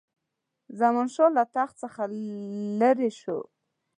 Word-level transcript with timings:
زمانشاه 0.79 1.29
له 1.37 1.43
تخت 1.55 1.75
څخه 1.83 2.03
لیري 2.79 3.11
شو. 3.21 3.39